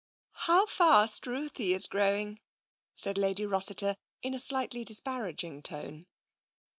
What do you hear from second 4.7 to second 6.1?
disparaging tone.